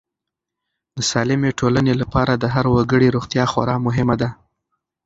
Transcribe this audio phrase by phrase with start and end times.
[0.97, 4.29] د سالمې ټولنې لپاره د هر وګړي روغتیا خورا مهمه ده.